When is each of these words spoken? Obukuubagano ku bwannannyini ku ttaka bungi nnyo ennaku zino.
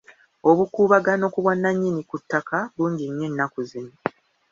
Obukuubagano 0.49 1.25
ku 1.33 1.39
bwannannyini 1.43 2.01
ku 2.09 2.15
ttaka 2.21 2.57
bungi 2.75 3.05
nnyo 3.07 3.25
ennaku 3.29 3.59
zino. 3.69 3.93